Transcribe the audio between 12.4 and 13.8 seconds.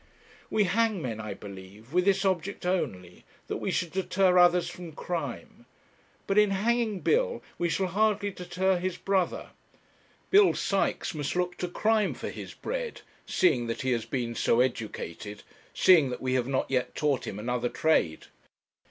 bread, seeing